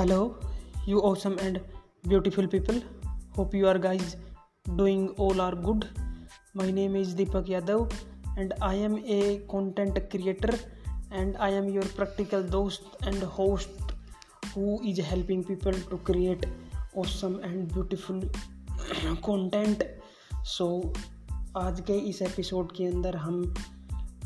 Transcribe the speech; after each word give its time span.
Hello 0.00 0.38
you 0.88 1.00
awesome 1.00 1.32
and 1.40 1.58
beautiful 2.08 2.46
people 2.46 2.80
hope 3.36 3.54
you 3.54 3.66
are 3.66 3.78
guys 3.78 4.14
doing 4.76 5.08
all 5.20 5.40
are 5.40 5.54
good 5.54 5.84
my 6.56 6.72
name 6.72 6.96
is 6.96 7.14
Deepak 7.16 7.50
Yadav 7.50 7.88
and 8.38 8.54
I 8.62 8.78
am 8.78 8.96
a 8.98 9.46
content 9.50 9.98
creator 10.10 10.54
and 11.12 11.36
I 11.36 11.52
am 11.52 11.68
your 11.68 11.92
practical 11.96 12.42
दोस्त 12.42 13.06
and 13.06 13.24
host 13.38 13.92
who 14.56 14.78
is 14.84 15.00
helping 15.00 15.44
people 15.44 15.80
to 15.90 15.96
create 16.06 16.46
awesome 16.96 17.38
and 17.44 17.72
beautiful 17.72 18.22
content 19.22 19.84
so 20.46 20.70
आज 21.56 21.80
के 21.80 21.98
इस 22.08 22.22
episode 22.22 22.72
के 22.72 22.86
अंदर 22.86 23.16
हम 23.16 23.42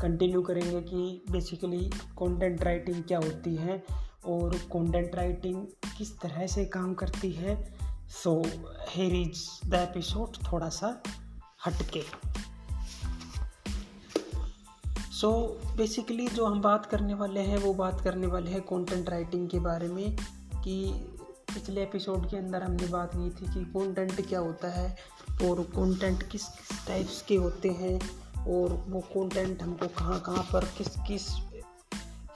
continue 0.01 0.41
करेंगे 0.41 0.81
कि 0.81 1.21
basically 1.31 1.89
content 2.15 2.63
writing 2.63 3.03
क्या 3.03 3.17
होती 3.17 3.55
है 3.55 3.83
और 4.27 4.57
कंटेंट 4.57 5.15
राइटिंग 5.15 5.67
किस 5.97 6.19
तरह 6.19 6.47
से 6.47 6.65
काम 6.65 6.93
करती 6.93 7.31
है? 7.31 7.73
So 8.23 8.43
here 8.89 9.15
is 9.15 9.69
the 9.69 9.73
episode 9.73 10.51
थोड़ा 10.51 10.69
सा 10.69 11.03
हटके। 11.65 12.03
सो 15.11 15.61
so, 15.65 15.77
बेसिकली 15.77 16.27
जो 16.27 16.45
हम 16.45 16.61
बात 16.61 16.85
करने 16.85 17.13
वाले 17.13 17.39
हैं 17.39 17.57
वो 17.57 17.73
बात 17.73 18.01
करने 18.01 18.27
वाले 18.27 18.51
हैं 18.51 18.61
कंटेंट 18.61 19.09
राइटिंग 19.09 19.49
के 19.49 19.59
बारे 19.59 19.87
में 19.87 20.15
कि 20.63 20.91
पिछले 21.53 21.83
एपिसोड 21.83 22.29
के 22.29 22.37
अंदर 22.37 22.63
हमने 22.63 22.87
बात 22.87 23.11
की 23.15 23.29
थी 23.29 23.53
कि 23.53 23.65
कंटेंट 23.65 24.27
क्या 24.27 24.39
होता 24.39 24.67
है 24.67 24.97
और 25.43 25.63
कंटेंट 25.63 26.23
किस 26.23 26.43
किस 26.43 26.87
टाइप्स 26.87 27.21
के 27.21 27.35
होते 27.35 27.69
हैं 27.69 27.99
और 28.47 28.85
वो 28.89 28.99
कंटेंट 28.99 29.63
हमको 29.63 29.87
कहाँ 29.87 30.19
कहाँ 30.19 30.47
पर 30.53 30.65
किस 30.65 30.87
किस 30.87 31.54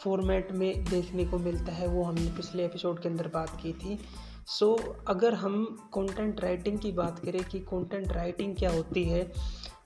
फॉर्मेट 0.04 0.52
में 0.52 0.86
देखने 0.86 1.26
को 1.26 1.38
मिलता 1.38 1.72
है 1.72 1.88
वो 1.88 2.04
हमने 2.04 2.32
पिछले 2.32 2.66
एपिसोड 2.66 3.00
के 3.00 3.10
अंदर 3.10 3.28
बात 3.28 3.60
की 3.62 3.74
थी। 3.74 4.00
सो 4.48 4.78
so, 4.78 4.86
अगर 5.08 5.34
हम 5.34 5.66
कंटेंट 5.94 6.42
राइटिंग 6.42 6.80
की 6.80 6.92
बात 6.92 7.20
करें 7.20 7.44
कि 7.44 7.60
कंटेंट 7.60 8.12
राइटिंग 8.12 8.56
क्या 8.56 8.72
होती 8.72 9.04
है 9.04 9.32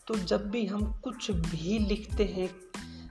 तो 0.07 0.15
जब 0.15 0.49
भी 0.49 0.65
हम 0.65 0.93
कुछ 1.03 1.31
भी 1.31 1.79
लिखते 1.79 2.25
हैं 2.25 2.49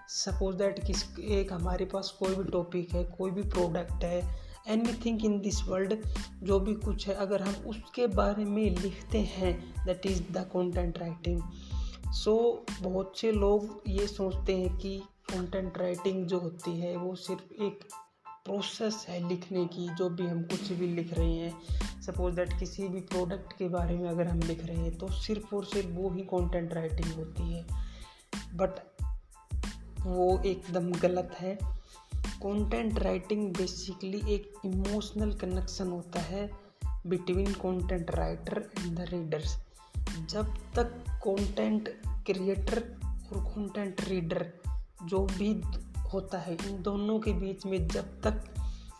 सपोज़ 0.08 0.56
दैट 0.56 0.86
किस 0.86 1.18
एक 1.18 1.52
हमारे 1.52 1.84
पास 1.84 2.16
कोई 2.18 2.34
भी 2.34 2.44
टॉपिक 2.44 2.92
है 2.92 3.04
कोई 3.04 3.30
भी 3.30 3.42
प्रोडक्ट 3.42 4.04
है 4.04 4.40
any 4.68 4.94
thing 5.04 5.24
in 5.24 5.40
this 5.40 5.62
world 5.62 5.94
जो 6.42 6.60
भी 6.60 6.74
कुछ 6.74 7.08
है 7.08 7.14
अगर 7.14 7.42
हम 7.42 7.54
उसके 7.54 8.06
बारे 8.06 8.44
में 8.44 8.76
लिखते 8.76 9.18
हैं 9.18 9.74
that 9.86 10.06
is 10.06 10.22
the 10.32 10.38
content 10.38 10.98
writing 10.98 11.42
so 12.12 12.64
बहुत 12.82 13.18
से 13.18 13.32
लोग 13.32 13.82
ये 13.88 14.06
सोचते 14.06 14.56
हैं 14.56 14.76
कि 14.76 15.02
कंटेंट 15.30 15.78
राइटिंग 15.78 16.26
जो 16.26 16.38
होती 16.38 16.80
है, 16.80 16.96
वो 16.96 17.14
सिर्फ़ 17.14 17.62
एक 17.62 17.88
प्रोसेस 18.44 19.06
है 19.08 19.28
लिखने 19.28 19.64
की, 19.64 19.94
जो 19.94 20.10
भी 20.10 20.26
हम 20.26 20.42
कुछ 20.42 20.72
भी 20.72 20.86
लिख 20.86 21.14
रहे 21.14 21.32
हैं। 21.32 21.62
सपोज़ 22.02 22.34
दैट 22.34 22.58
किसी 22.58 22.88
भी 22.88 23.00
प्रोडक्ट 23.00 23.52
के 23.52 23.68
बारे 23.68 23.98
में 23.98 24.10
अगर 24.10 24.26
हम 24.26 24.40
लिख 24.40 24.64
रहे 24.64 24.76
हैं 24.76 24.98
तो 24.98 25.08
सिर्फ़ 25.08 25.54
और 25.54 25.64
सिर्फ़ 25.64 25.88
वो 25.88 26.10
ही 26.10 26.22
कंटेंट 26.22 26.72
राइटिंग 26.72 27.12
होती 27.12 27.52
है। 27.52 27.66
बट 28.54 28.70
वो 30.00 30.42
एकदम 30.46 30.92
गलत 30.92 31.34
है। 31.38 31.58
कंटेंट 32.16 32.98
राइटिंग 32.98 33.52
बेसिकली 33.52 34.22
एक 34.34 34.52
इमोशनल 34.64 35.32
कनेक्शन 35.32 35.88
होता 35.88 36.20
है 36.20 36.50
between 37.06 37.52
content 37.52 38.10
writer 38.10 38.70
and 38.78 38.98
the 38.98 39.00
readers 39.00 39.56
जब 40.30 40.54
तक 40.74 41.04
कंटेंट 41.08 41.88
क्रिएटर 42.26 42.78
और 43.04 43.44
कंटेंट 43.44 44.00
रीडर 44.00 44.52
जो 45.04 45.26
भी 45.28 45.52
होता 46.12 46.38
है, 46.38 46.56
इन 46.68 46.82
दोनों 46.82 47.18
के 47.20 47.32
बीच 47.32 47.66
में 47.66 47.86
जब 47.88 48.20
तक 48.22 48.44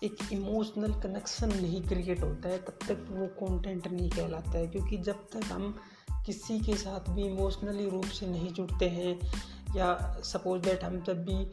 एक 0.05 0.17
इमोशनल 0.33 0.93
कनेक्शन 0.93 1.49
नहीं 1.53 1.83
क्रिएट 1.83 2.23
होता 2.23 2.49
है, 2.49 2.59
तब 2.59 2.79
तक 2.89 3.07
वो 3.11 3.27
कंटेंट 3.39 3.87
नहीं 3.87 4.11
कहलाता 4.11 4.59
है। 4.59 4.67
क्योंकि 4.67 4.97
जब 4.99 5.27
तक 5.33 5.45
हम 5.45 5.75
किसी 6.27 6.59
के 6.61 6.77
साथ 6.77 7.11
भी 7.11 7.23
इमोशनली 7.23 7.89
रूप 7.91 8.05
से 8.05 8.27
नहीं 8.27 8.53
जुड़ते 8.53 8.89
हैं, 8.89 9.19
या 9.77 10.21
सपोज़ 10.25 10.63
दैट 10.63 10.85
हम 10.85 11.01
जब 11.03 11.25
भी 11.25 11.45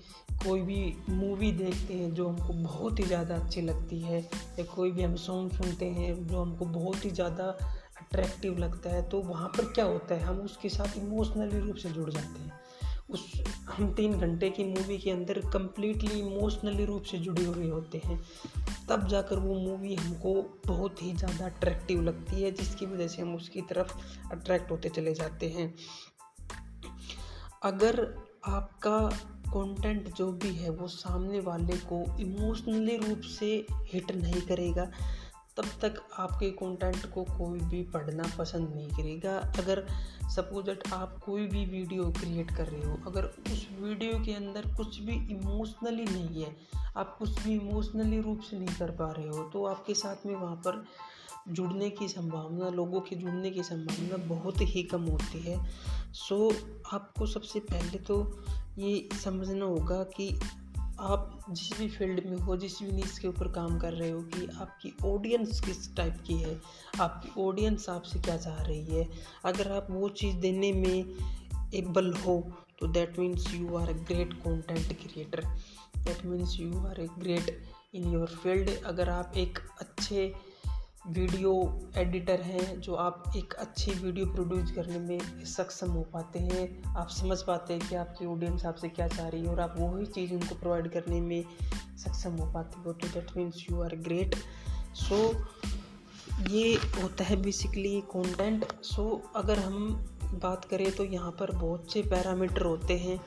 कोई 0.46 0.62
भी 0.62 0.96
मूवी 1.10 1.52
देखते 1.52 1.94
हैं, 1.94 2.14
जो 2.14 2.28
हमको 2.28 2.54
बहुत 2.54 3.00
ही 3.00 3.04
ज़्यादा 3.04 3.36
अच्छी 3.36 3.62
लगती 3.62 4.00
है, 4.00 4.22
या 4.60 4.64
कोई 4.66 4.92
भी 4.92 5.04
हम 5.04 5.16
सॉन्ग 5.16 5.52
सुनते 5.52 5.86
हैं, 5.86 6.28
जो 6.28 6.42
हमको 6.42 6.66
बहुत 6.66 7.06
ही 7.06 7.10
ज़्यादा 7.12 7.44
अट्रैक्टिव 8.02 8.58
लगता 8.58 8.90
है 8.90 9.02
तो 9.10 9.22
वहाँ 9.22 9.48
पर 9.48 9.72
क्या 9.74 9.86
होता 9.86 10.16
है, 10.16 10.22
हम 10.22 10.40
उसके 10.40 10.70
साथ 10.70 10.98
इमोशनली 10.98 11.60
रूप 11.60 11.76
से 11.76 11.90
जुड़ 11.90 12.10
जाते 12.10 12.42
हैं। 12.42 12.52
उस 13.10 13.42
हम 13.68 13.92
तीन 13.94 14.14
घंटे 14.14 14.50
की 14.50 14.64
मूवी 14.64 14.98
के 14.98 15.12
अंदर 15.12 15.40
कम्प्लीटली 15.54 16.20
इमोशनली 16.20 16.86
रूप 16.86 17.04
से 17.04 17.18
जुड़े 17.18 17.44
हुए 17.44 17.70
होते 17.70 18.02
हैं। 18.06 18.20
तब 18.90 19.08
जाकर 19.08 19.40
वो 19.40 19.56
मूवी 19.56 19.96
हमको 19.96 20.34
बहुत 20.68 21.04
ही 21.04 21.14
ज़्यादा 21.14 21.46
अट्रैक्टिव 21.46 22.02
लगती 22.02 22.42
है, 22.42 22.52
जिसकी 22.52 22.86
वजह 22.86 23.08
से 23.08 23.22
हम 23.22 23.36
उसकी 23.36 23.62
तरफ़ 23.62 23.94
अट्रैक्ट 24.32 24.72
होते 24.72 24.90
चले 24.90 25.14
जाते 25.14 25.50
हैं। 25.50 25.74
अगर 27.64 28.02
आपका 28.48 29.00
कंटेंट 29.48 30.14
जो 30.16 30.32
भी 30.32 30.54
है, 30.56 30.70
वो 30.70 30.88
सामने 30.88 31.40
वाले 31.40 31.78
को 31.92 32.04
इमोशनली 32.20 32.98
रूप 32.98 33.22
से 33.30 33.66
हिट 33.94 34.12
नहीं 34.12 34.42
करेगा 34.42 34.92
तब 35.60 35.66
तक 35.82 36.02
आपके 36.18 36.50
कंटेंट 36.52 37.06
को 37.14 37.24
कोई 37.28 37.60
भी 37.62 37.82
पढ़ना 37.84 38.24
पसंद 38.38 38.70
नहीं 38.76 38.88
करेगा। 38.90 39.36
अगर 39.60 39.86
सपोज़ 40.30 40.66
दैट 40.66 40.84
आप 40.94 41.18
कोई 41.26 41.48
भी 41.48 41.66
वीडियो 41.66 42.04
क्रिएट 42.12 42.52
कर 42.52 42.68
रहे 42.68 42.84
हो, 42.84 42.98
अगर 43.08 43.26
उस 43.52 43.68
वीडियो 43.80 44.20
के 44.20 44.34
अंदर 44.34 44.74
कुछ 44.76 45.00
भी 45.00 45.16
इमोशनली 45.34 46.06
नहीं 46.06 46.44
है, 46.44 46.56
आप 46.98 47.16
कुछ 47.20 47.44
भी 47.44 47.54
इमोशनली 47.54 48.22
रूप 48.22 48.42
से 48.42 48.60
नहीं 48.60 48.76
कर 48.78 48.92
पा 48.92 49.12
रहे 49.12 49.28
हो 49.28 49.44
तो 49.54 49.66
आपके 49.66 49.94
साथ 49.94 50.26
में 50.26 50.36
वहाँ 50.36 50.56
पर 50.56 50.84
जुड़ने 51.50 51.90
की 51.90 52.08
संभावना, 52.08 52.70
लोगों 52.70 53.02
के 53.02 53.16
जुड़ने 53.16 53.52
की 53.52 53.64
संभावना 53.64 54.18
बहुत 54.26 54.62
ही 54.62 54.84
कम 54.84 55.06
होती 55.06 55.40
है। 55.40 55.58
सो 56.14 56.52
आपको 56.94 57.26
सबसे 57.26 57.60
पहले 57.60 58.00
तो 58.00 58.18
ये 58.78 59.10
समझना 59.24 59.66
होगा 59.66 60.04
कि 60.18 60.30
आप 61.00 61.40
जिस 61.50 61.78
भी 61.80 61.88
फ़ील्ड 61.90 62.26
में 62.26 62.38
हो, 62.38 62.56
जिस 62.58 62.82
भी 62.82 62.92
नीच 62.92 63.18
के 63.20 63.28
ऊपर 63.28 63.48
काम 63.52 63.78
कर 63.80 63.94
रहे 63.94 64.10
हो 64.10 64.22
कि 64.34 64.48
आपकी 64.62 64.94
ऑडियंस 65.06 65.60
किस 65.60 65.96
टाइप 65.96 66.18
की 66.28 66.34
है, 66.34 66.60
आपकी 67.02 67.42
ऑडियंस 67.42 67.90
आपसे 67.90 68.20
क्या 68.20 68.38
चाह 68.38 68.62
रही 68.64 68.86
है, 68.86 69.08
अगर 69.46 69.72
आप 69.72 69.88
वो 69.92 70.10
चीज़ 70.10 70.36
देने 70.38 70.72
में 70.74 71.16
एबल 71.76 72.14
हो 72.26 72.40
तो 72.80 72.88
that 72.88 73.20
means 73.20 73.54
you 73.54 73.76
are 73.78 73.90
a 73.90 73.94
great 74.04 74.34
content 74.44 74.94
creator 75.02 75.44
that 75.98 76.26
means 76.26 76.60
you 76.60 76.86
are 76.88 77.00
a 77.02 77.08
great 77.20 77.58
in 77.96 78.12
your 78.14 78.28
field 78.44 78.70
अगर 78.86 79.10
आप 79.10 79.34
एक 79.38 79.60
अच्छे 79.82 80.34
वीडियो 81.10 81.52
एडिटर 81.98 82.42
हैं 82.42 82.80
जो 82.82 82.96
आप 82.96 83.24
एक 83.38 83.54
अच्छी 83.54 83.92
वीडियो 83.92 84.26
प्रोड्यूस 84.26 84.72
करने 84.72 84.98
में 85.00 85.46
सक्षम 85.46 85.92
हो 85.92 86.02
पाते 86.14 86.40
हैं। 86.40 86.94
आप 86.94 87.10
समझ 87.10 87.38
पाते 87.42 87.74
हैं 87.74 87.88
कि 87.90 87.96
आपकी 87.96 88.26
ऑडियंस 88.26 88.66
आपसे 88.66 88.90
क्या 88.90 89.08
चाह 89.08 89.28
रही 89.28 89.42
है 89.42 89.48
और 89.48 89.60
आप 89.60 89.76
वही 89.78 90.06
चीज़ 90.06 90.34
उनको 90.34 90.56
प्रोवाइड 90.56 90.92
करने 90.92 91.22
में 91.22 91.44
सक्षम 91.98 92.36
हो 92.36 92.52
पाते 92.54 92.82
हो। 92.82 92.94
तो 92.94 93.08
that 93.08 93.36
means 93.38 93.66
you 93.72 93.82
are 93.82 93.96
great 93.98 94.36
so 94.96 95.18
ये 96.50 96.74
होता 97.02 97.24
है 97.24 97.42
बेसिकली 97.42 98.00
कंटेंट 98.12 98.66
सो 98.84 99.10
अगर 99.36 99.60
हम 99.60 99.92
बात 100.44 100.66
करें 100.66 100.92
तो 100.92 101.04
यहाँ 101.06 101.32
पर 101.32 101.52
बहुत 101.56 101.92
से 101.94 102.02
पैरामीटर 102.02 102.66
होते 102.66 102.98
हैं। 102.98 103.20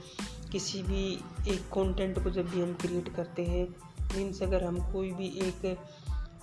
किसी 0.52 0.82
भी 0.82 1.04
एक 1.48 1.66
कंटेंट 1.74 2.22
को 2.24 2.30
जब 2.30 2.50
भी 2.50 2.62
हम 2.62 2.74
क्रिएट 2.74 3.14
करते 3.16 3.44
हैं 3.44 3.66
मीन्स 4.16 4.42
अगर 4.42 4.64
हम 4.64 4.80
कोई 4.92 5.10
भी 5.10 5.26
एक 5.42 5.66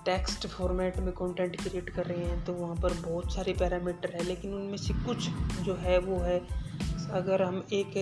टेक्स्ट 0.09 0.47
फॉर्मेट 0.47 0.97
में 0.97 1.12
कंटेंट 1.14 1.56
क्रिएट 1.62 1.90
कर 1.90 2.06
रहे 2.06 2.25
हैं 2.25 2.44
तो 2.46 2.53
वहाँ 2.53 2.75
पर 2.75 2.94
बहुत 3.02 3.34
सारे 3.34 3.53
पैरामीटर 3.53 4.16
है, 4.16 4.24
लेकिन 4.24 4.53
उनमें 4.53 4.78
से 4.78 4.94
कुछ 5.06 5.30
जो 5.66 5.75
है 5.75 5.97
वो 6.00 6.18
है, 6.20 6.40
अगर 7.12 7.42
हम 7.42 7.64
एक 7.74 7.94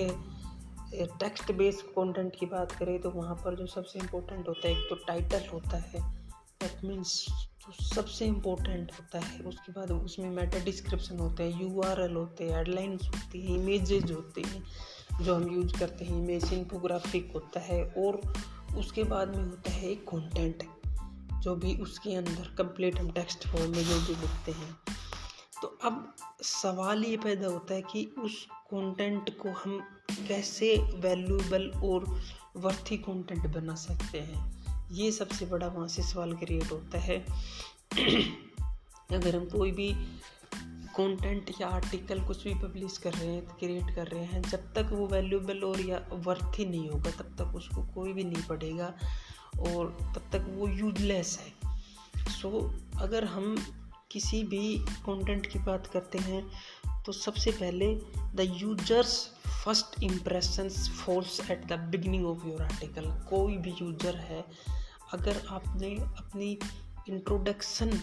टेक्स्ट 1.20 1.52
बेस्ड 1.52 1.82
कंटेंट 1.90 2.36
की 2.36 2.46
बात 2.46 2.72
करें 2.72 3.00
तो 3.02 3.10
वहाँ 3.12 3.36
पर 3.36 3.56
जो 3.56 3.66
सबसे 3.66 4.00
इम्पोर्टेंट 4.00 4.48
होता 4.48 4.68
है, 4.68 4.74
एक 4.74 4.88
तो 4.90 4.96
टाइटल 5.08 5.50
होता 5.54 5.78
है 5.78 6.02
दैट 6.62 6.86
मीन्स 6.86 7.26
तो 7.66 7.84
सबसे 7.86 8.26
इम्पोर्टेंट 8.26 8.92
होता 8.92 9.20
है, 9.20 9.40
उसके 9.42 9.72
बाद 9.72 9.92
उसमें 9.92 10.30
मेटा 10.32 10.64
डिस्क्रिप्शन 10.66 11.20
होते 11.20 11.44
हैं 11.44 11.62
यू 11.62 11.82
आर 11.82 12.02
एल 12.02 12.16
होते 12.16 12.44
हैं 12.44 12.58
हेडलाइंस 12.58 13.08
होती 13.08 13.42
हैं 13.42 13.58
इमेजेज 13.58 14.12
होते 14.12 14.42
हैं, 14.42 14.64
जो 15.22 15.36
हम 15.36 15.52
यूज़ 15.56 15.78
करते 15.80 16.06
हैं 16.06 16.18
इमेज 16.18 16.54
इन्फोग्राफिक 16.54 17.32
होता 17.36 17.60
है, 17.60 17.84
और 17.98 18.22
उसके 18.78 19.04
बाद 19.06 19.36
में 19.36 19.44
होता 19.44 19.72
है 19.72 19.92
एक 19.92 20.08
कंटेंट 20.10 20.64
जो 21.42 21.56
भी 21.56 21.78
उसके 21.78 22.16
अंदर 22.16 22.56
कंप्लीट 22.58 23.00
हम 23.00 23.12
टेक्स्ट 23.12 23.48
फॉर्म 23.48 23.72
में 23.72 23.84
जो 23.84 24.02
भी 24.02 24.16
लिखते 24.16 24.52
हैं। 24.52 24.78
तो 25.62 25.68
अब 25.68 26.16
सवाल 26.42 27.04
ये 27.04 27.18
पैदा 27.18 27.48
होता 27.48 27.74
है 27.74 27.82
कि 27.82 28.16
उस 28.20 28.48
कंटेंट 28.52 29.38
को 29.38 29.50
हम 29.50 29.80
कैसे 30.28 30.78
वैल्यूएबल 30.78 31.70
और 31.70 32.22
वर्थी 32.56 32.98
कंटेंट 32.98 33.48
बना 33.48 33.76
सकते 33.76 34.20
हैं? 34.20 34.58
ये 34.92 35.12
सबसे 35.12 35.46
बड़ा 35.46 35.68
वहाँ 35.68 35.88
से 35.88 36.04
सवाल 36.04 36.34
क्रिएट 36.34 36.72
होता 36.72 37.00
है। 37.00 37.26
अगर 39.12 39.36
हम 39.36 39.46
कोई 39.46 39.72
भी 39.72 39.94
कंटेंट 40.98 41.52
या 41.62 41.68
आर्टिकल 41.68 42.22
कुछ 42.22 42.44
भी 42.44 42.54
पब्लिश 42.54 42.98
कर 42.98 43.14
रहे 43.14 43.28
हैं 43.28 43.48
क्रिएट 43.48 43.96
कर 43.96 44.08
रहे 44.08 44.26
हैं, 44.26 44.42
जब 44.42 44.74
तक 44.74 44.90
वो 44.92 45.08
वैल्यूएबल 45.08 45.60
और 45.60 45.82
या 45.82 46.10
वर्थी 46.14 46.66
नहीं 46.66 46.90
होगा, 46.90 47.12
तब 47.12 47.36
तक 47.38 47.56
उसको 47.56 47.84
कोई 47.84 48.14
भी 48.14 48.24
नहीं 48.24 48.44
पढ़ेगा। 48.44 48.94
और 49.60 49.98
तब 50.16 50.30
तक 50.32 50.46
वो 50.50 50.68
यूजलेस 50.68 51.38
है। 51.40 51.58
सो 52.32 52.50
so, 52.50 53.02
अगर 53.02 53.24
हम 53.24 53.56
किसी 54.12 54.44
भी 54.44 54.78
कंटेंट 54.80 55.46
की 55.46 55.60
बात 55.60 55.88
करते 55.88 56.18
हैं 56.18 56.52
तो 57.06 57.12
सबसे 57.12 57.52
पहले 57.52 57.96
the 58.36 58.54
users 58.56 59.32
first 59.66 60.04
impressions 60.04 60.90
falls 60.90 61.40
at 61.52 61.66
the 61.66 61.74
beginning 61.74 62.26
of 62.26 62.48
your 62.48 62.62
article 62.62 63.06
कोई 63.30 63.58
भी 63.58 63.74
यूज़र 63.82 64.16
है 64.16 64.46
अगर 65.14 65.42
आपने 65.50 65.96
अपनी 65.96 66.60
इंट्रोडक्शन 67.10 68.02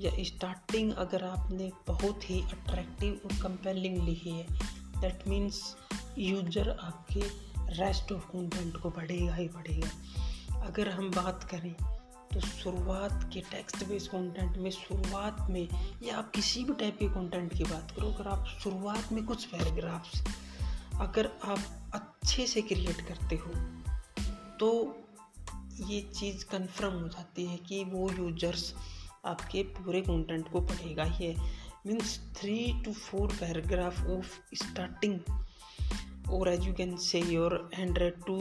या 0.00 0.12
स्टार्टिंग 0.24 0.92
अगर 0.92 1.24
आपने 1.24 1.70
बहुत 1.86 2.30
ही 2.30 2.40
अट्रैक्टिव 2.42 3.20
और 3.24 3.42
कंपेलिंग 3.42 4.08
लिखी 4.08 4.30
है 4.30 4.46
दैट 5.00 5.28
मीन्स 5.28 5.76
यूज़र 6.18 6.70
आपके 6.70 7.20
रेस्ट 7.78 8.12
ऑफ़ 8.12 8.22
कंटेंट 8.22 8.76
को 8.76 8.90
बढ़ेगा 8.90 9.34
ही 9.34 9.48
पढ़ेगा 9.48 9.88
अगर 10.64 10.88
हम 10.88 11.10
बात 11.10 11.44
करें 11.50 11.74
तो 12.32 12.40
शुरुआत 12.40 13.28
के 13.32 13.40
टेक्स्ट 13.40 13.84
बेस्ड 13.86 14.10
कंटेंट 14.10 14.56
में, 14.56 14.70
शुरुआत 14.70 15.46
में 15.50 15.68
या 16.02 16.16
आप 16.18 16.30
किसी 16.30 16.64
भी 16.64 16.72
टाइप 16.72 16.98
के 16.98 17.08
कंटेंट 17.08 17.52
की 17.54 17.64
बात 17.64 17.90
करो, 17.90 18.08
अगर 18.08 18.28
आप 18.28 18.46
शुरुआत 18.62 19.12
में 19.12 19.24
कुछ 19.24 19.44
पैराग्राफ्स 19.44 20.24
अगर 21.00 21.30
आप 21.44 21.92
अच्छे 21.94 22.46
से 22.46 22.62
क्रिएट 22.62 23.00
करते 23.00 23.36
हो 23.36 23.50
तो 24.60 24.70
ये 25.80 26.00
चीज़ 26.14 26.44
कंफर्म 26.44 26.94
हो 26.94 27.08
जाती 27.08 27.46
है 27.46 27.56
कि 27.58 27.84
वो 27.84 28.10
यूज़र्स 28.10 28.74
आपके 29.24 29.62
पूरे 29.62 30.00
कंटेंट 30.00 30.50
को 30.52 30.60
पढ़ेगा 30.60 31.04
ही 31.04 31.26
है। 31.26 31.52
Means 31.86 32.18
three 32.36 32.82
two 32.84 32.92
four 32.92 33.32
paragraph 33.32 34.00
of 34.06 34.38
starting 34.54 35.18
और 36.30 36.48
as 36.48 36.66
you 36.66 36.74
can 36.74 36.96
say 36.96 37.20
your 37.22 37.70
hundred 37.78 38.22
to 38.26 38.36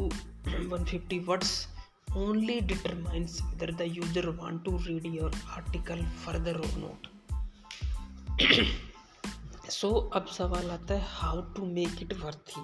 one 0.70 0.86
fifty 0.86 1.20
words 1.20 1.68
only 2.18 2.60
determines 2.62 3.40
whether 3.42 3.72
the 3.74 3.82
user 3.88 4.28
want 4.30 4.64
to 4.66 4.78
read 4.78 5.06
your 5.06 5.36
article 5.50 6.06
further 6.26 6.58
और 6.58 6.78
नोट 6.78 7.08
सो 9.70 9.90
अब 10.16 10.26
सवाल 10.28 10.72
आता 10.72 10.94
है 10.94 11.06
how 11.10 11.42
to 11.56 11.66
make 11.66 12.02
it 12.02 12.14
worthy 12.14 12.62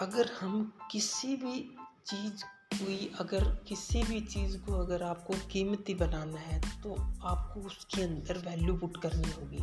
अगर 0.00 0.30
हम 0.40 0.72
किसी 0.90 1.36
भी 1.36 1.60
चीज़ 2.06 2.44
कोई, 2.74 3.10
अगर 3.20 3.44
किसी 3.68 4.02
भी 4.02 4.20
चीज़ 4.20 4.56
को 4.58 4.72
अगर 4.78 5.02
आपको 5.02 5.34
कीमती 5.52 5.94
बनाना 5.94 6.38
है 6.38 6.60
तो 6.82 6.94
आपको 7.22 7.60
उसके 7.60 8.02
अंदर 8.02 8.38
वैल्यू 8.38 8.76
पुट 8.76 8.96
करनी 9.02 9.30
होगी। 9.30 9.62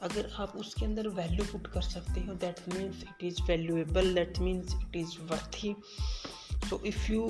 अगर 0.00 0.30
आप 0.38 0.56
उसके 0.56 0.84
अंदर 0.84 1.08
वैल्यू 1.08 1.44
पुट 1.44 1.66
कर 1.66 1.82
सकते 1.82 2.20
हो 2.20 2.34
that 2.34 2.60
means 2.68 3.02
it 3.02 3.24
is 3.24 3.42
valuable 3.42 4.14
that 4.14 4.38
means 4.38 4.74
it 4.74 4.96
is 4.96 5.16
worthy 5.30 5.74
so 6.70 6.80
if 6.86 7.12
you 7.12 7.26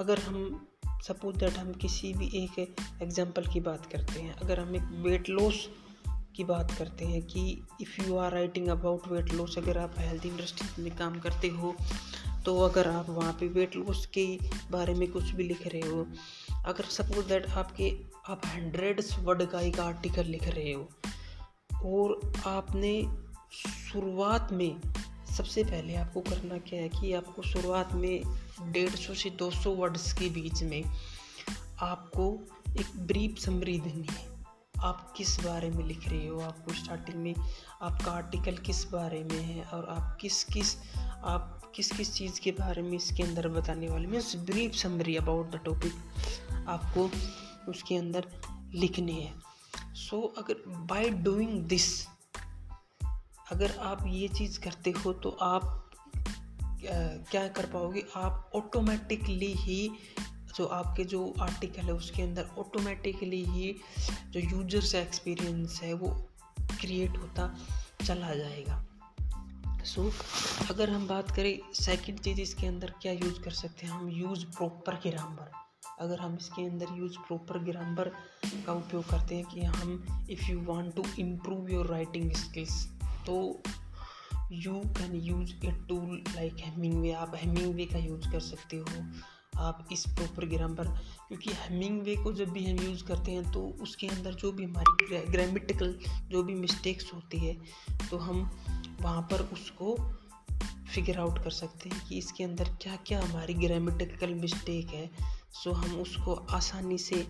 अगर 0.00 0.18
हम 0.18 0.68
सपोज़ 1.02 1.36
दैट 1.36 1.56
हम 1.56 1.72
किसी 1.72 2.12
भी 2.14 2.30
एक 2.34 2.74
एग्जांपल 3.02 3.46
की 3.46 3.60
बात 3.60 3.86
करते 3.86 4.20
हैं, 4.20 4.34
अगर 4.34 4.60
हम 4.60 4.76
एक 4.76 4.82
वेट 5.06 5.28
लॉस 5.28 5.68
की 6.36 6.44
बात 6.44 6.70
करते 6.70 7.04
हैं 7.04 7.22
कि 7.22 7.42
if 7.80 8.02
you 8.02 8.16
are 8.16 8.32
writing 8.32 8.68
about 8.68 9.08
weight 9.08 9.32
loss 9.34 9.58
अगर 9.58 9.78
आप 9.78 9.94
हेल्थ 9.98 10.26
इंडस्ट्री 10.26 10.82
में 10.82 10.96
काम 10.96 11.18
करते 11.20 11.48
हो 11.48 11.74
तो 12.44 12.58
अगर 12.60 12.88
आप 12.88 13.10
वहाँ 13.10 13.32
पे 13.32 13.48
वेट 13.48 13.76
लॉस 13.76 14.06
के 14.06 14.26
बारे 14.70 14.94
में 14.94 15.10
कुछ 15.12 15.30
भी 15.30 15.44
लिख 15.44 15.66
रहे 15.66 15.88
हो, 15.88 16.06
अगर 16.66 16.84
सपोज़ 16.84 17.26
दैट 17.26 17.46
आपके, 17.52 17.90
आप 18.28 18.46
हंड्रेड्स 18.46 19.18
वर्ड 19.18 19.44
का 19.46 19.60
एक 19.60 19.80
आर्टिकल 19.80 20.24
लिख 20.24 20.48
रहे 20.48 20.72
हो, 20.72 20.88
और 21.84 22.32
आपने 22.46 22.92
शुरुआत 23.52 24.48
में 24.52 24.80
सबसे 25.38 25.64
पहले 25.64 25.94
आपको 25.94 26.20
करना 26.20 26.58
क्या 26.58 26.82
है 26.82 26.88
कि 26.88 27.12
आपको 27.12 27.42
शुरुआत 27.42 27.92
में 27.92 28.22
डेढ़ 28.62 28.90
सौ 28.90 29.14
से 29.14 29.30
दो 29.30 29.50
सौ 29.50 29.70
वर्ड्स 29.70 30.12
के 30.12 30.28
बीच 30.28 30.62
में 30.62 30.84
आपको 31.80 32.38
एक 32.80 32.86
ब्रीफ 32.96 33.38
समरी 33.38 33.80
देनी 33.80 34.06
है। 34.10 34.46
आप 34.80 35.14
किस 35.16 35.40
बारे 35.40 35.70
में 35.70 35.84
लिख 35.84 36.08
रहे 36.08 36.26
हो? 36.26 36.40
आपको 36.40 36.72
स्टार्टिंग 36.72 37.16
में 37.16 37.34
आपका 37.82 38.12
आर्टिकल 38.12 38.56
किस 38.56 38.84
बारे 38.84 39.24
में 39.24 39.42
है 39.42 39.64
और 39.64 39.88
आप 39.88 40.18
किस 40.20 40.44
किस 40.44 40.76
आप 41.24 41.72
किस 41.74 41.90
किस 41.92 42.14
चीज़ 42.14 42.40
के 42.40 42.50
बारे 42.50 42.82
में 42.82 42.92
इसके 42.92 43.22
अंदर 43.22 43.48
बताने 43.48 43.88
वाले 43.88 44.06
means 44.06 44.36
brief 44.36 44.74
summary 44.74 45.16
about 45.16 45.50
the 45.50 45.60
topic 45.64 45.92
आपको 46.68 47.10
उसके 47.70 47.96
अंदर 47.96 48.26
लिखने 48.74 49.12
हैं। 49.12 49.42
सो 49.94 50.34
so, 50.36 50.44
अगर 50.44 50.54
बाय 50.68 51.10
डूइंग 51.10 51.60
दिस 51.60 52.06
अगर 53.52 53.76
आप 53.80 54.04
ये 54.06 54.28
चीज़ 54.28 54.60
करते 54.60 54.90
हो 54.90 55.12
तो 55.12 55.30
आप 55.30 55.90
क्या 57.30 57.46
कर 57.48 57.66
पाओगे? 57.66 58.04
आप 58.16 58.50
ऑटोमेटिकली 58.54 59.52
ही 59.52 59.90
जो 60.56 60.66
आपके 60.66 61.04
जो 61.04 61.34
आर्टिकल 61.40 61.82
है 61.82 61.92
उसके 61.92 62.22
अंदर 62.22 62.48
ऑटोमेटिकली 62.58 63.44
ही 63.44 63.74
जो 64.30 64.40
यूज़र्स 64.40 64.94
एक्सपीरियंस 64.94 65.80
है 65.82 65.92
वो 65.92 66.08
क्रिएट 66.80 67.16
होता 67.16 67.56
चला 68.06 68.34
जाएगा। 68.34 68.84
सो 69.84 70.10
so, 70.10 70.70
अगर 70.70 70.90
हम 70.90 71.06
बात 71.06 71.30
करें 71.30 71.58
सेकंड 71.74 72.20
चीज़ 72.20 72.40
इसके 72.40 72.66
अंदर 72.66 72.92
क्या 73.02 73.12
यूज़ 73.12 73.40
कर 73.40 73.50
सकते 73.50 73.86
हैं? 73.86 73.92
हम 73.92 74.08
यूज़ 74.08 74.44
प्रॉपर 74.46 74.94
ग्रामर 75.06 75.50
अगर 76.00 76.20
हम 76.20 76.36
इसके 76.40 76.66
अंदर 76.66 76.86
यूज़ 76.92 77.18
प्रॉपर 77.18 77.58
ग्रामर 77.58 78.12
का 78.66 78.72
उपयोग 78.72 79.08
करते 79.08 79.36
हैं 79.36 79.44
कि 79.44 79.60
हम 79.60 80.26
if 80.30 80.44
you 80.44 80.60
want 80.64 80.94
to 80.94 81.04
improve 81.18 81.70
your 81.70 81.86
writing 81.86 82.32
skills 82.32 82.97
तो 83.26 83.62
you 84.52 84.74
can 84.74 85.14
use 85.14 85.66
a 85.66 85.72
tool 85.88 86.24
like 86.34 86.56
Hemingway 87.02 87.12
आप 87.12 87.32
हेमिंग 87.36 87.74
वे 87.74 87.86
का 87.86 87.98
यूज़ 87.98 88.30
कर 88.32 88.40
सकते 88.40 88.76
हो 88.76 89.04
आप 89.58 89.88
इस 89.92 90.04
प्रॉपर 90.06 90.46
ग्रामर 90.46 90.88
क्योंकि 91.28 91.50
हेमिंग 91.54 92.02
वे 92.02 92.16
को 92.16 92.32
जब 92.32 92.48
भी 92.48 92.70
हम 92.70 92.84
यूज़ 92.84 93.04
करते 93.04 93.32
हैं 93.32 93.52
तो 93.52 93.78
उसके 93.80 94.06
अंदर 94.06 94.34
जो 94.34 94.52
भी 94.52 94.64
हमारी 94.64 95.20
ग्रामेटिकल 95.32 95.98
जो 96.28 96.42
भी 96.42 96.54
मिस्टेक्स 96.54 97.14
होती 97.14 97.38
है 97.38 97.54
तो 98.10 98.18
हम 98.18 98.50
वहाँ 99.00 99.22
पर 99.22 99.50
उसको 99.52 99.96
फिगर 100.94 101.18
आउट 101.18 101.44
कर 101.44 101.50
सकते 101.50 101.88
हैं 101.88 102.08
कि 102.08 102.18
इसके 102.18 102.44
अंदर 102.44 102.64
क्या 102.64 102.96
क्या 102.96 103.22
हमारी 103.22 103.54
ग्रामेटिकल 103.54 104.34
मिस्टेक 104.34 104.88
है। 104.88 105.37
सो 105.52 105.72
हम 105.72 106.00
उसको 106.00 106.34
आसानी 106.50 106.98
से 106.98 107.26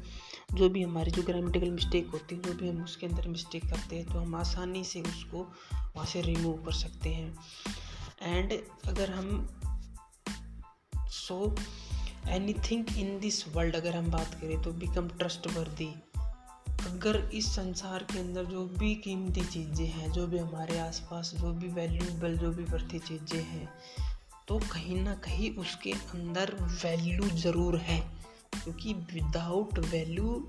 जो 0.55 0.69
भी 0.69 0.83
हमारी 0.83 1.11
जो 1.11 1.23
ग्रामेटिकल 1.23 1.71
मिस्टेक 1.71 2.09
होती 2.09 2.35
है, 2.35 2.43
जो 2.43 2.53
भी 2.53 2.69
हम 2.69 2.83
उसके 2.85 3.07
अंदर 3.07 3.29
मिस्टेक 3.29 3.65
करते 3.65 3.97
हैं 3.97 4.07
तो 4.07 4.19
हम 4.19 4.35
आसानी 4.35 4.85
से 4.85 5.01
उसको 5.03 5.43
वहाँ 5.75 6.07
से 6.07 6.23
रिमूव 6.23 6.65
कर 6.65 6.73
सकते 6.73 7.11
हैं। 7.11 7.37
एंड 8.23 8.53
अगर 8.87 9.11
हम 9.11 9.49
so 10.97 11.55
anything 12.71 12.97
in 12.99 13.19
this 13.21 13.47
world 13.49 13.77
अगर 13.77 13.97
हम 13.97 14.11
बात 14.11 14.35
करें 14.35 14.61
तो 14.63 14.73
बिकम 14.75 15.09
ट्रस्ट 15.09 15.47
वर्दी 15.47 15.95
अगर 16.69 17.17
इस 17.35 17.47
संसार 17.47 18.03
के 18.03 18.19
अंदर 18.19 18.45
जो 18.45 18.65
भी 18.79 18.95
कीमती 18.95 19.45
चीज़ें 19.45 19.87
हैं, 19.87 20.11
जो 20.13 20.27
भी 20.27 20.39
हमारे 20.39 20.79
आसपास 20.79 21.33
जो 21.35 21.53
भी 21.53 21.69
वैल्यूबल 21.69 22.37
जो 22.37 22.51
भी 22.51 22.65
बढ़ती 22.65 22.99
चीज़ें 22.99 23.43
हैं 23.43 23.69
तो 24.49 24.59
कहीं 24.59 25.01
ना 25.03 25.15
कहीं 25.15 25.51
उसके 25.57 25.93
अंदर 25.93 26.55
वैल्यू 26.85 27.29
ज़रूर 27.39 27.77
है 27.79 27.99
क्योंकि 28.55 28.95
without 29.13 29.79
value 29.79 30.47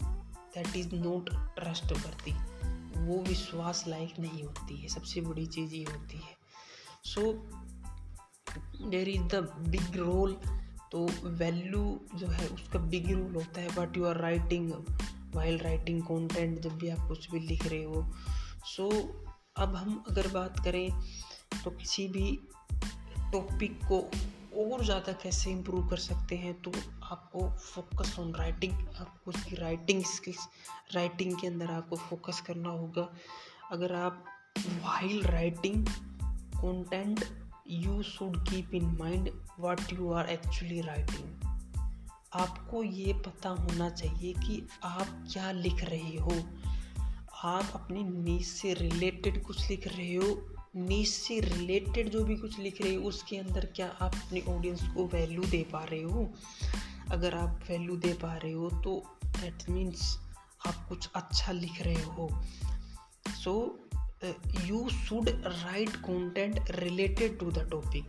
that 0.56 0.76
is 0.76 0.96
not 0.96 1.30
trust 1.56 1.94
करती 1.94 2.32
वो 3.06 3.18
विश्वास 3.24 3.84
लायक 3.88 4.20
नहीं 4.20 4.44
होती 4.44 4.78
है 4.78 4.88
सबसे 4.88 5.22
बड़ी 5.22 5.46
चीज़ 5.46 5.74
ये 5.76 5.84
होती 5.84 6.18
है। 6.18 6.38
So 7.06 7.34
there 8.90 9.10
is 9.10 9.22
the 9.22 9.36
big 9.70 9.98
role 9.98 10.38
तो 10.92 11.06
वैल्यू 11.24 12.00
जो 12.16 12.28
है 12.28 12.48
उसका 12.48 12.80
बिग 12.80 13.12
रोल 13.12 13.36
होता 13.36 13.62
है 13.62 13.76
but 13.76 13.98
you 13.98 14.06
are 14.06 14.18
writing 14.18 14.72
while 15.36 15.58
writing 15.58 16.02
content 16.04 16.60
जब 16.60 16.78
भी 16.78 16.90
आप 16.90 17.08
कुछ 17.08 17.32
भी 17.32 17.40
लिख 17.40 17.66
रहे 17.68 17.84
हो। 17.84 18.06
सो 18.66 18.90
so, 18.90 19.08
अब 19.58 19.76
हम 19.76 20.04
अगर 20.10 20.28
बात 20.28 20.60
करें 20.64 20.90
तो 21.64 21.72
किसी 21.72 22.08
भी 22.08 22.40
टॉपिक 23.32 23.80
को 23.84 24.00
और 24.60 24.84
ज़्यादा 24.86 25.12
कैसे 25.14 25.52
इम्प्रूव 25.52 25.88
कर 25.90 25.98
सकते 25.98 26.36
हैं 26.36 26.54
तो 26.62 26.72
आपको 27.04 27.50
फोकस 27.52 28.16
ऑन 28.20 28.34
राइटिंग 28.34 28.74
आपको 28.74 29.32
उसकी 29.32 29.56
राइटिंग 29.56 30.04
स्किल्स 30.06 30.48
राइटिंग 30.96 31.36
के 31.36 31.48
अंदर 31.48 31.72
आपको 31.72 31.96
फोकस 31.96 32.42
करना 32.42 32.70
होगा। 32.70 33.08
अगर 33.72 33.94
आप 33.96 34.26
while 34.60 35.22
writing 35.24 35.86
content 36.56 37.26
you 37.70 38.02
should 38.04 38.38
keep 38.50 38.74
in 38.74 38.86
mind 39.00 39.30
what 39.60 39.94
you 39.94 40.12
are 40.12 40.30
actually 40.30 40.82
writing 40.82 41.48
आपको 42.34 42.84
ये 42.84 43.14
पता 43.26 43.50
होना 43.50 43.90
चाहिए 43.90 44.34
कि 44.34 44.62
आप 44.84 45.08
क्या 45.34 45.52
लिख 45.52 45.84
रहे 45.84 46.18
हो। 46.18 46.40
आप 47.44 47.72
अपनी 47.76 48.04
नीच 48.04 48.46
से 48.46 48.74
रिलेटेड 48.74 49.42
कुछ 49.44 49.70
लिख 49.70 49.88
रहे 49.88 50.14
हो 50.16 50.34
नीच 50.74 51.08
से 51.08 51.40
रिलेटेड 51.40 52.10
जो 52.10 52.24
भी 52.24 52.36
कुछ 52.36 52.58
लिख 52.60 52.82
रहे 52.82 52.94
हो, 52.96 53.04
उसके 53.04 53.38
अंदर 53.38 53.66
क्या 53.66 53.88
आप 54.02 54.16
अपने 54.16 54.42
ऑडियंस 54.50 54.82
को 54.96 55.06
वैल्यू 55.08 55.44
दे 55.44 55.64
पा 55.72 55.84
रहे 55.84 56.02
हो? 56.02 56.30
अगर 57.12 57.36
आप 57.36 57.64
वैल्यू 57.70 57.96
दे 57.98 58.14
पा 58.14 58.34
रहे 58.34 58.52
हो 58.52 58.70
तो 58.84 59.04
दैट 59.26 59.70
मीन्स 59.70 60.18
आप 60.68 60.86
कुछ 60.90 61.10
अच्छा 61.16 61.52
लिख 61.52 61.82
रहे 61.82 62.04
हो। 62.06 62.30
So 63.36 63.54
you 64.66 64.88
should 64.90 65.30
write 65.30 65.96
content 65.96 66.72
related 66.72 67.38
to 67.40 67.52
the 67.52 67.70
topic 67.72 68.06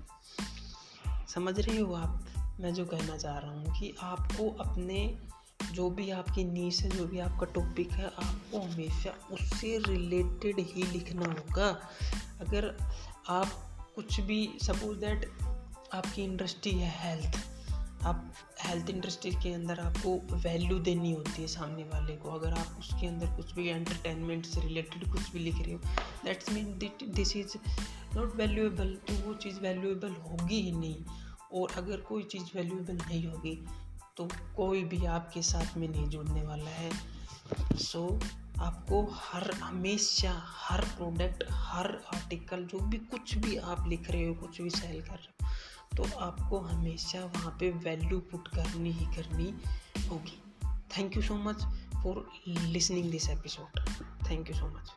समझ 1.28 1.58
रहे 1.60 1.78
हो 1.78 1.94
आप? 1.94 2.26
मैं 2.60 2.72
जो 2.74 2.84
कहना 2.84 3.16
चाह 3.16 3.38
रहा 3.38 3.50
हूँ 3.50 3.78
कि 3.78 3.94
आपको 4.02 4.48
अपने 4.64 4.98
जो 5.72 5.88
भी 5.90 6.10
आपकी 6.10 6.44
नीस 6.44 6.80
है 6.82 6.90
जो 6.90 7.06
भी 7.06 7.18
आपका 7.18 7.46
टॉपिक 7.54 7.92
है, 7.92 8.06
आपको 8.06 8.60
हमेशा 8.60 9.14
उससे 9.32 9.76
रिलेटेड 9.78 10.60
ही 10.66 10.82
लिखना 10.82 11.26
होगा। 11.26 11.68
अगर 12.40 12.76
आप 13.28 13.48
कुछ 13.96 14.20
भी 14.20 14.48
सपोज़ 14.62 14.98
दैट 14.98 15.30
आपकी 15.94 16.22
इंडस्ट्री 16.24 16.72
है 16.72 16.92
हेल्थ 16.96 17.38
आप 18.02 18.32
हेल्थ 18.60 18.90
इंडस्ट्री 18.90 19.30
के 19.32 19.52
अंदर 19.52 19.80
आपको 19.80 20.14
वैल्यू 20.34 20.78
देनी 20.78 21.12
होती 21.12 21.42
है 21.42 21.48
सामने 21.48 21.82
वाले 21.82 22.16
को। 22.16 22.30
अगर 22.30 22.52
आप 22.52 22.76
उसके 22.78 23.06
अंदर 23.06 23.26
कुछ 23.26 23.52
भी 23.54 23.68
एंटरटेनमेंट 23.68 24.46
से 24.46 24.60
रिलेटेड 24.60 25.10
कुछ 25.12 25.32
भी 25.32 25.38
लिख 25.38 25.54
रहे 25.54 25.72
हो 25.72 25.80
that's 26.24 26.52
mean 26.52 26.72
this 27.04 27.36
is 27.36 27.56
not 28.16 28.36
valuable 28.36 28.94
तो 29.08 29.14
वो 29.26 29.34
चीज़ 29.34 29.60
वैल्यूएबल 29.60 30.14
होगी 30.22 30.60
ही 30.60 30.72
नहीं। 30.72 31.04
और 31.52 31.72
अगर 31.76 32.00
कोई 32.00 32.22
चीज़ 32.22 32.56
वैल्यूएबल 32.56 32.96
नहीं 32.96 33.26
होगी 33.26 33.54
तो 34.16 34.28
कोई 34.56 34.84
भी 34.84 35.04
आपके 35.06 35.42
साथ 35.42 35.76
में 35.76 35.88
नहीं 35.88 36.06
जुड़ने 36.06 36.42
वाला 36.42 36.70
है। 36.70 36.90
सो 37.76 38.20
so, 38.20 38.24
आपको 38.60 39.02
हर 39.12 39.50
हमेशा 39.50 40.32
हर 40.44 40.84
प्रोडक्ट 40.84 41.44
हर 41.50 41.86
आर्टिकल 42.14 42.64
जो 42.64 42.78
भी 42.80 42.96
कुछ 42.96 43.34
भी 43.38 43.56
आप 43.56 43.88
लिख 43.88 44.10
रहे 44.10 44.26
हो 44.28 44.34
कुछ 44.34 44.60
भी 44.60 44.70
सेल 44.70 45.02
कर 45.02 45.14
रहे 45.14 45.46
हो 45.46 45.50
तो 45.96 46.18
आपको 46.18 46.58
हमेशा 46.58 47.24
वहाँ 47.24 47.56
पे 47.60 47.70
वैल्यू 47.70 48.18
पुट 48.20 48.48
करनी 48.48 48.90
ही 48.90 49.06
करनी 49.06 49.54
होगी। 50.08 50.42
Thank 50.96 51.16
you 51.16 51.22
so 51.22 51.34
much 51.34 51.62
for 51.94 52.28
listening 52.48 53.10
this 53.10 53.30
episode 53.30 53.80
thank 54.30 54.50
you 54.50 54.56
so 54.56 54.68
much 54.68 54.90